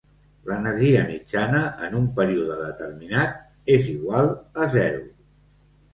[0.51, 3.39] L'energia mitjana en un període determinat
[3.77, 4.35] és igual
[4.65, 5.05] a zero.